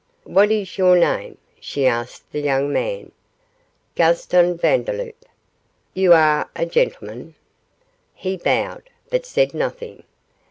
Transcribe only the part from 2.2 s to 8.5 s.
the young man. 'Gaston Vandeloup.' 'You are a gentleman?' He